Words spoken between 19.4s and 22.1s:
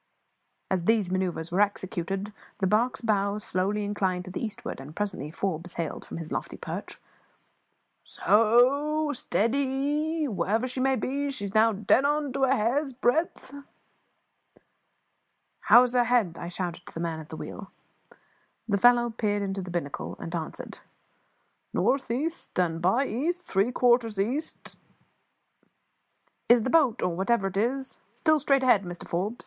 into the binnacle, and answered "North